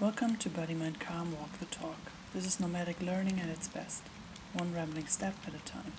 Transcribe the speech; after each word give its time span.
Welcome 0.00 0.36
to 0.36 0.48
Body 0.48 0.72
Mind 0.72 0.98
Calm 0.98 1.36
Walk 1.38 1.58
the 1.58 1.66
Talk. 1.66 2.10
This 2.32 2.46
is 2.46 2.58
nomadic 2.58 3.02
learning 3.02 3.38
at 3.38 3.50
its 3.50 3.68
best, 3.68 4.02
one 4.54 4.72
rambling 4.72 5.06
step 5.08 5.34
at 5.46 5.52
a 5.52 5.62
time. 5.70 5.92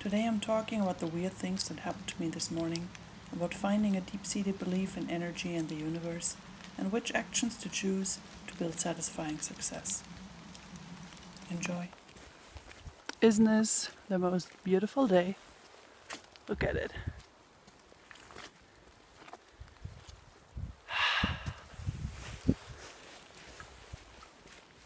Today 0.00 0.24
I'm 0.26 0.40
talking 0.40 0.80
about 0.80 0.98
the 1.00 1.06
weird 1.06 1.34
things 1.34 1.68
that 1.68 1.80
happened 1.80 2.08
to 2.08 2.18
me 2.18 2.30
this 2.30 2.50
morning, 2.50 2.88
about 3.30 3.52
finding 3.52 3.96
a 3.96 4.00
deep 4.00 4.24
seated 4.24 4.58
belief 4.58 4.96
in 4.96 5.10
energy 5.10 5.54
and 5.54 5.68
the 5.68 5.74
universe, 5.74 6.36
and 6.78 6.90
which 6.90 7.12
actions 7.14 7.58
to 7.58 7.68
choose 7.68 8.18
to 8.46 8.54
build 8.54 8.80
satisfying 8.80 9.40
success. 9.40 10.02
Enjoy. 11.50 11.90
Isn't 13.20 13.44
this 13.44 13.90
the 14.08 14.18
most 14.18 14.48
beautiful 14.64 15.06
day? 15.06 15.36
Look 16.48 16.64
at 16.64 16.76
it. 16.76 16.92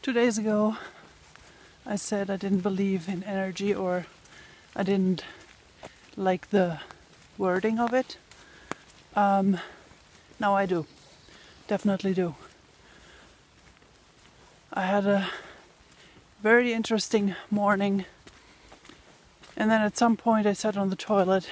Two 0.07 0.13
days 0.13 0.39
ago, 0.39 0.77
I 1.85 1.97
said 1.97 2.31
I 2.31 2.37
didn't 2.37 2.61
believe 2.61 3.09
in 3.09 3.25
energy 3.25 3.75
or 3.75 4.07
I 4.77 4.85
didn't 4.85 5.25
like 6.17 6.51
the 6.51 6.79
wording 7.37 7.81
of 7.81 7.93
it. 7.93 8.17
Um, 9.17 9.59
now 10.39 10.55
I 10.55 10.65
do. 10.65 10.87
Definitely 11.67 12.15
do. 12.15 12.37
I 14.73 14.83
had 14.83 15.07
a 15.07 15.29
very 16.41 16.73
interesting 16.73 17.35
morning, 17.51 18.05
and 19.57 19.69
then 19.69 19.81
at 19.81 19.97
some 19.97 20.17
point 20.17 20.47
I 20.47 20.53
sat 20.53 20.77
on 20.77 20.89
the 20.89 20.95
toilet 20.95 21.51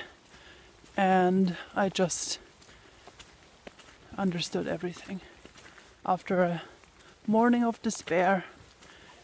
and 0.96 1.56
I 1.74 1.88
just 1.88 2.38
understood 4.16 4.68
everything 4.68 5.22
after 6.06 6.44
a 6.44 6.62
morning 7.26 7.64
of 7.64 7.80
despair, 7.80 8.44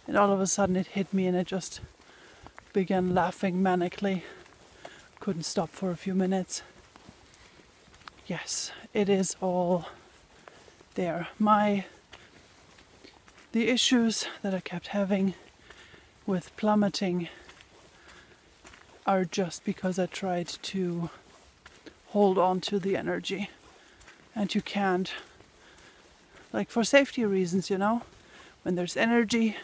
and 0.06 0.16
all 0.16 0.32
of 0.32 0.40
a 0.40 0.46
sudden 0.46 0.76
it 0.76 0.88
hit 0.88 1.12
me, 1.12 1.26
and 1.26 1.36
I 1.36 1.42
just 1.42 1.80
began 2.72 3.14
laughing 3.14 3.60
manically. 3.60 4.22
Couldn't 5.18 5.42
stop 5.42 5.70
for 5.70 5.90
a 5.90 5.96
few 5.96 6.14
minutes. 6.14 6.62
Yes, 8.26 8.72
it 8.94 9.08
is 9.08 9.36
all 9.40 9.86
there. 10.94 11.28
My 11.38 11.84
the 13.52 13.68
issues 13.68 14.26
that 14.42 14.54
I 14.54 14.60
kept 14.60 14.88
having 14.88 15.34
with 16.24 16.56
plummeting 16.56 17.28
are 19.06 19.24
just 19.24 19.64
because 19.64 19.98
I 19.98 20.06
tried 20.06 20.46
to 20.46 21.10
hold 22.08 22.38
on 22.38 22.60
to 22.60 22.78
the 22.78 22.96
energy 22.96 23.50
and 24.34 24.54
you 24.54 24.62
can't 24.62 25.12
like 26.52 26.70
for 26.70 26.84
safety 26.84 27.24
reasons, 27.24 27.70
you 27.70 27.78
know, 27.78 28.02
when 28.62 28.74
there's 28.74 28.96
energy 28.96 29.56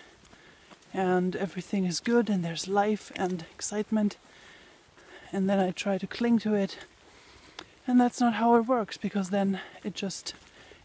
and 0.93 1.37
everything 1.37 1.85
is 1.85 2.01
good 2.01 2.31
and 2.31 2.45
there's 2.45 2.69
life 2.69 3.13
and 3.17 3.45
excitement, 3.55 4.17
and 5.33 5.51
then 5.51 5.59
I 5.59 5.71
try 5.71 5.99
to 5.99 6.07
cling 6.07 6.39
to 6.41 6.55
it, 6.55 6.79
and 7.87 8.01
that's 8.01 8.21
not 8.21 8.35
how 8.35 8.57
it 8.57 8.67
works 8.67 8.97
because 8.97 9.31
then 9.31 9.61
it 9.85 9.95
just 9.95 10.35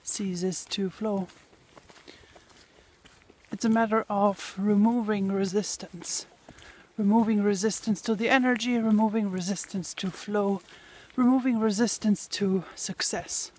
ceases 0.04 0.66
to 0.66 0.90
flow. 0.90 1.28
It's 3.52 3.66
a 3.66 3.70
matter 3.70 4.06
of 4.10 4.56
removing 4.58 5.32
resistance, 5.32 6.26
removing 6.98 7.44
resistance 7.44 8.02
to 8.02 8.16
the 8.16 8.30
energy, 8.30 8.78
removing 8.78 9.30
resistance 9.30 9.94
to 9.96 10.10
flow, 10.10 10.62
removing 11.16 11.60
resistance 11.60 12.28
to 12.30 12.64
success. 12.76 13.52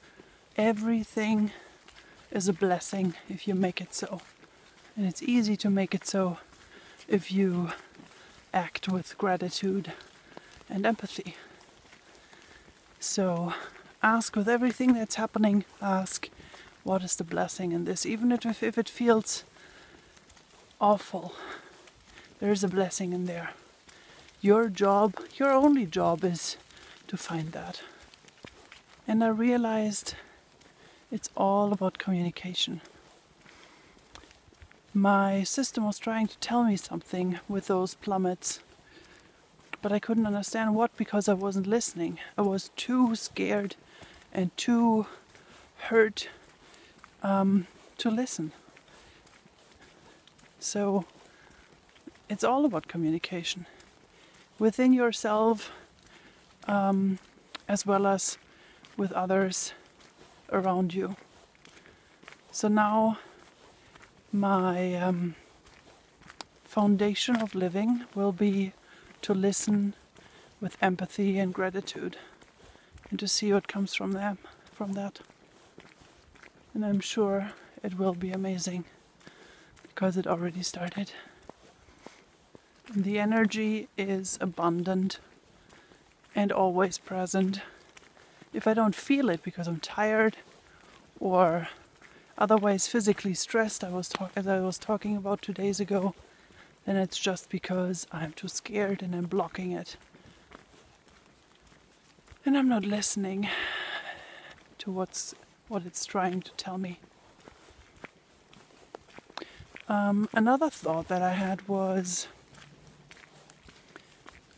Everything 0.56 1.52
is 2.32 2.48
a 2.48 2.52
blessing 2.52 3.14
if 3.28 3.46
you 3.46 3.54
make 3.54 3.80
it 3.80 3.94
so. 3.94 4.20
And 4.96 5.06
it's 5.06 5.22
easy 5.22 5.56
to 5.58 5.70
make 5.70 5.94
it 5.94 6.06
so 6.06 6.38
if 7.06 7.30
you 7.30 7.70
act 8.52 8.88
with 8.88 9.16
gratitude 9.18 9.92
and 10.68 10.86
empathy. 10.86 11.36
So 12.98 13.52
ask 14.02 14.34
with 14.34 14.48
everything 14.48 14.94
that's 14.94 15.16
happening, 15.16 15.64
ask 15.80 16.30
what 16.84 17.02
is 17.02 17.16
the 17.16 17.24
blessing 17.24 17.72
in 17.72 17.84
this, 17.84 18.06
even 18.06 18.32
if, 18.32 18.62
if 18.62 18.78
it 18.78 18.88
feels 18.88 19.44
awful. 20.80 21.34
There 22.40 22.50
is 22.50 22.64
a 22.64 22.68
blessing 22.68 23.12
in 23.12 23.26
there. 23.26 23.50
Your 24.40 24.68
job, 24.68 25.14
your 25.36 25.52
only 25.52 25.86
job 25.86 26.24
is 26.24 26.56
to 27.06 27.16
find 27.16 27.52
that. 27.52 27.82
And 29.06 29.22
I 29.22 29.28
realized 29.28 30.14
it's 31.12 31.28
all 31.36 31.74
about 31.74 31.98
communication. 31.98 32.80
My 34.94 35.42
system 35.42 35.84
was 35.84 35.98
trying 35.98 36.26
to 36.26 36.38
tell 36.38 36.64
me 36.64 36.76
something 36.76 37.38
with 37.48 37.66
those 37.66 37.94
plummets, 37.94 38.60
but 39.82 39.92
I 39.92 39.98
couldn't 39.98 40.26
understand 40.26 40.74
what 40.74 40.96
because 40.96 41.28
I 41.28 41.34
wasn't 41.34 41.66
listening. 41.66 42.18
I 42.38 42.42
was 42.42 42.70
too 42.76 43.14
scared 43.14 43.76
and 44.32 44.56
too 44.56 45.06
hurt 45.88 46.28
um, 47.22 47.66
to 47.98 48.10
listen. 48.10 48.52
So 50.60 51.04
it's 52.30 52.44
all 52.44 52.64
about 52.64 52.88
communication 52.88 53.66
within 54.58 54.94
yourself 54.94 55.70
um, 56.66 57.18
as 57.68 57.84
well 57.84 58.06
as 58.06 58.38
with 58.96 59.12
others 59.12 59.74
around 60.52 60.94
you. 60.94 61.16
So 62.50 62.68
now 62.68 63.18
my 64.30 64.94
um, 64.94 65.34
foundation 66.64 67.36
of 67.36 67.54
living 67.54 68.04
will 68.14 68.32
be 68.32 68.72
to 69.22 69.34
listen 69.34 69.94
with 70.60 70.76
empathy 70.80 71.38
and 71.38 71.52
gratitude 71.52 72.16
and 73.10 73.18
to 73.18 73.28
see 73.28 73.52
what 73.52 73.68
comes 73.68 73.94
from 73.94 74.12
them 74.12 74.38
from 74.72 74.92
that. 74.92 75.20
And 76.74 76.84
I'm 76.84 77.00
sure 77.00 77.52
it 77.82 77.98
will 77.98 78.14
be 78.14 78.30
amazing 78.30 78.84
because 79.82 80.16
it 80.16 80.26
already 80.26 80.62
started. 80.62 81.12
The 82.94 83.18
energy 83.18 83.88
is 83.98 84.38
abundant 84.40 85.18
and 86.34 86.50
always 86.50 86.98
present 86.98 87.60
if 88.52 88.66
I 88.66 88.74
don't 88.74 88.94
feel 88.94 89.28
it 89.30 89.42
because 89.42 89.66
I'm 89.66 89.80
tired 89.80 90.36
or 91.20 91.68
otherwise 92.36 92.86
physically 92.86 93.34
stressed, 93.34 93.84
I 93.84 93.90
was 93.90 94.08
talk- 94.08 94.32
as 94.36 94.46
I 94.46 94.60
was 94.60 94.78
talking 94.78 95.16
about 95.16 95.42
two 95.42 95.52
days 95.52 95.80
ago, 95.80 96.14
then 96.84 96.96
it's 96.96 97.18
just 97.18 97.48
because 97.48 98.06
I'm 98.12 98.32
too 98.32 98.48
scared 98.48 99.02
and 99.02 99.14
I'm 99.14 99.26
blocking 99.26 99.72
it. 99.72 99.96
And 102.44 102.58
I'm 102.58 102.68
not 102.68 102.84
listening 102.84 103.48
to 104.78 104.90
what's 104.90 105.34
what 105.68 105.86
it's 105.86 106.04
trying 106.04 106.42
to 106.42 106.50
tell 106.52 106.76
me. 106.76 106.98
Um, 109.88 110.28
another 110.34 110.68
thought 110.68 111.08
that 111.08 111.22
I 111.22 111.32
had 111.32 111.66
was 111.68 112.26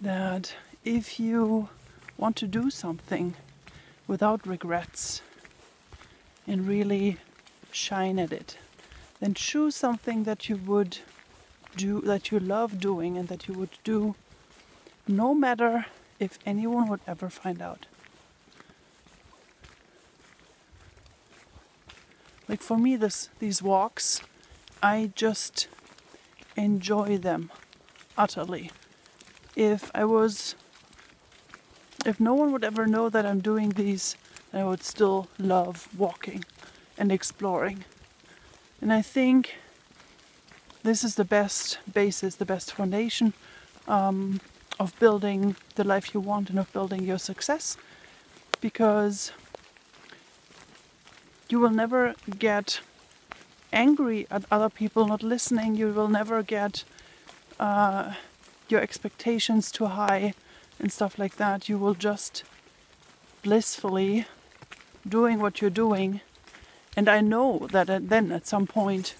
that 0.01 0.55
if 0.85 1.21
you 1.21 1.69
want 2.17 2.37
to 2.37 2.47
do 2.47 2.71
something 2.71 3.35
without 4.07 4.47
regrets 4.47 5.23
and 6.47 6.67
really 6.67 7.19
shine 7.73 8.19
at 8.19 8.33
it. 8.33 8.59
Then 9.21 9.35
choose 9.35 9.75
something 9.75 10.25
that 10.25 10.49
you 10.49 10.57
would 10.57 10.99
do, 11.77 12.01
that 12.03 12.31
you 12.31 12.39
love 12.39 12.79
doing, 12.79 13.17
and 13.17 13.29
that 13.29 13.49
you 13.49 13.55
would 13.55 13.79
do 13.83 14.15
no 15.07 15.35
matter 15.35 15.87
if 16.19 16.39
anyone 16.47 16.89
would 16.89 17.01
ever 17.07 17.29
find 17.31 17.61
out. 17.61 17.87
Like 22.49 22.61
for 22.61 22.77
me, 22.77 22.97
this, 22.97 23.31
these 23.39 23.63
walks, 23.63 24.21
I 24.83 25.13
just 25.15 25.69
enjoy 26.57 27.19
them 27.19 27.51
utterly. 28.17 28.71
If 29.57 29.91
I 29.95 30.05
was 30.05 30.55
if 32.05 32.21
no 32.21 32.35
one 32.35 32.53
would 32.53 32.65
ever 32.65 32.87
know 32.87 33.09
that 33.09 33.27
I'm 33.27 33.41
doing 33.41 33.71
these, 33.71 34.17
I 34.53 34.65
would 34.65 34.83
still 34.83 35.29
love 35.39 35.89
walking 35.97 36.45
and 36.99 37.11
exploring. 37.11 37.85
And 38.81 38.93
I 38.93 39.03
think 39.03 39.57
this 40.83 41.03
is 41.03 41.15
the 41.15 41.25
best 41.25 41.79
basis, 41.93 42.37
the 42.37 42.45
best 42.45 42.73
foundation 42.73 43.33
um, 43.89 44.41
of 44.79 44.99
building 44.99 45.57
the 45.77 45.85
life 45.85 46.15
you 46.15 46.21
want 46.21 46.51
and 46.51 46.59
of 46.59 46.73
building 46.73 47.05
your 47.05 47.19
success. 47.19 47.77
Because 48.61 49.33
you 51.49 51.59
will 51.59 51.71
never 51.71 52.15
get 52.39 52.81
angry 53.73 54.27
at 54.31 54.45
other 54.51 54.69
people 54.69 55.07
not 55.07 55.23
listening, 55.23 55.75
you 55.75 55.89
will 55.89 56.09
never 56.09 56.43
get 56.43 56.85
uh, 57.59 58.15
your 58.69 58.81
expectations 58.81 59.73
too 59.73 59.87
high 59.87 60.35
and 60.85 60.93
stuff 60.93 61.19
like 61.19 61.37
that, 61.37 61.67
you 61.67 61.79
will 61.79 61.95
just 61.95 62.45
blissfully 63.43 64.27
doing 65.09 65.41
what 65.41 65.63
you're 65.63 65.71
doing 65.71 66.21
And 66.97 67.09
I 67.09 67.21
know 67.21 67.67
that 67.73 68.09
then 68.09 68.31
at 68.31 68.47
some 68.47 68.67
point, 68.67 69.17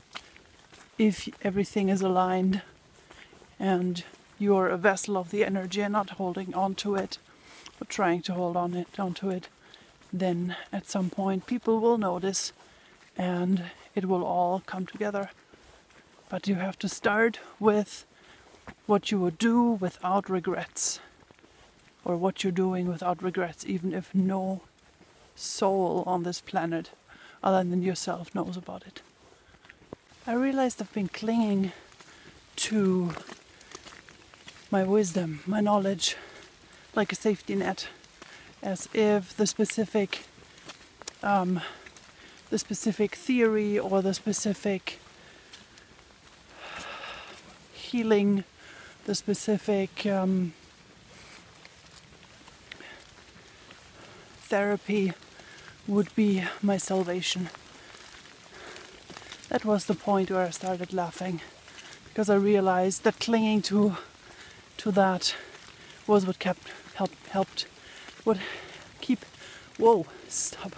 if 0.97 1.29
everything 1.43 1.89
is 1.89 2.03
aligned 2.03 2.63
and 3.59 4.05
you're 4.39 4.69
a 4.69 4.77
vessel 4.77 5.17
of 5.17 5.31
the 5.31 5.45
energy 5.45 5.81
and 5.81 5.93
not 5.93 6.11
holding 6.11 6.55
on 6.55 6.75
to 6.77 6.95
it, 6.95 7.19
but 7.79 7.89
trying 7.89 8.23
to 8.23 8.35
hold 8.35 8.57
on 8.57 8.75
it 8.75 9.01
onto 9.01 9.29
it, 9.29 9.49
then 10.13 10.57
at 10.73 10.87
some 10.87 11.11
point 11.11 11.47
people 11.47 11.81
will 11.81 11.99
notice 11.99 12.53
and 13.17 13.65
it 13.97 14.05
will 14.05 14.25
all 14.25 14.63
come 14.67 14.87
together. 14.87 15.31
But 16.29 16.47
you 16.47 16.55
have 16.57 16.79
to 16.81 16.89
start 16.89 17.41
with 17.59 18.07
what 18.87 19.11
you 19.11 19.19
would 19.19 19.39
do 19.39 19.63
without 19.63 20.31
regrets, 20.31 21.01
or 22.05 22.17
what 22.17 22.45
you're 22.45 22.53
doing 22.53 22.87
without 22.87 23.23
regrets, 23.23 23.65
even 23.67 23.93
if 23.93 24.15
no 24.15 24.61
soul 25.35 26.05
on 26.07 26.23
this 26.23 26.41
planet 26.41 26.91
other 27.43 27.69
than 27.69 27.83
yourself 27.83 28.35
knows 28.35 28.57
about 28.57 28.87
it. 28.87 29.03
I 30.27 30.35
realized 30.35 30.81
I've 30.81 30.93
been 30.93 31.09
clinging 31.09 31.73
to 32.57 33.13
my 34.71 34.85
wisdom, 34.85 35.41
my 35.47 35.61
knowledge, 35.61 36.17
like 36.95 37.13
a 37.13 37.17
safety 37.17 37.55
net, 37.55 37.89
as 38.63 38.89
if 38.95 39.37
the 39.37 39.47
specific, 39.47 40.25
um, 41.23 41.61
the 42.51 42.59
specific 42.59 43.15
theory 43.15 43.79
or 43.79 44.01
the 44.01 44.15
specific 44.15 44.99
healing, 47.73 48.45
the 49.05 49.15
specific 49.15 50.07
um, 50.07 50.55
therapy 54.45 55.13
would 55.87 56.15
be 56.15 56.45
my 56.63 56.77
salvation. 56.77 57.49
That 59.49 59.65
was 59.65 59.85
the 59.85 59.95
point 59.95 60.31
where 60.31 60.47
I 60.47 60.51
started 60.51 60.93
laughing 60.93 61.41
because 62.09 62.31
I 62.31 62.37
realized 62.37 63.05
that 63.05 63.21
clinging 63.21 63.63
to 63.63 63.97
to 64.79 64.91
that 64.93 65.35
was 66.07 66.27
what 66.27 66.39
kept 66.39 66.69
helped 66.95 67.27
helped 67.29 67.67
what 68.25 68.39
keep 69.01 69.25
whoa 69.79 70.07
stop 70.29 70.75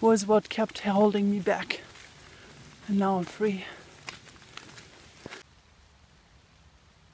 was 0.00 0.26
what 0.26 0.48
kept 0.48 0.78
holding 0.80 1.30
me 1.30 1.40
back 1.40 1.80
and 2.88 2.98
now 2.98 3.18
I'm 3.18 3.24
free. 3.24 3.64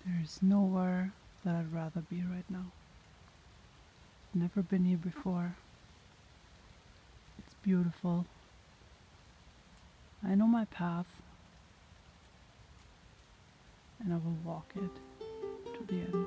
There's 0.05 0.38
nowhere 0.43 1.12
that 1.44 1.55
I'd 1.55 1.73
rather 1.73 2.00
be 2.00 2.23
right 2.23 2.49
now. 2.49 2.67
Never 4.35 4.62
been 4.62 4.85
here 4.85 4.99
before. 4.99 5.55
Beautiful. 7.62 8.25
I 10.27 10.35
know 10.35 10.47
my 10.47 10.65
path 10.67 11.21
and 14.03 14.15
I 14.15 14.17
will 14.17 14.37
walk 14.45 14.73
it 14.77 14.91
to 15.75 15.85
the 15.87 16.01
end. 16.01 16.27